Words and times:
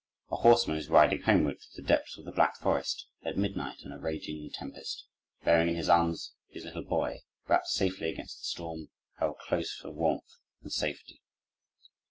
A 0.31 0.37
horseman 0.37 0.77
is 0.77 0.89
riding 0.89 1.21
homeward 1.21 1.57
through 1.59 1.83
the 1.83 1.87
depths 1.87 2.17
of 2.17 2.25
the 2.25 2.31
Black 2.31 2.55
Forest 2.57 3.05
at 3.21 3.37
midnight 3.37 3.83
in 3.83 3.91
a 3.91 3.99
raging 3.99 4.49
tempest, 4.51 5.05
bearing 5.43 5.69
in 5.69 5.75
his 5.75 5.89
arms 5.89 6.33
his 6.49 6.65
little 6.65 6.81
boy, 6.81 7.19
wrapped 7.47 7.67
safely 7.67 8.09
against 8.09 8.39
the 8.39 8.45
storm, 8.45 8.89
held 9.19 9.37
close 9.37 9.75
for 9.75 9.91
warmth 9.91 10.37
and 10.63 10.73
safety. 10.73 11.21